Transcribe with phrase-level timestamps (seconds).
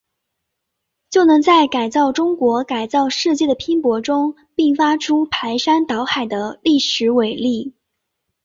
[1.11, 7.75] 就能在改造中国、改造世界的拼搏中，迸发出排山倒海的历史伟力。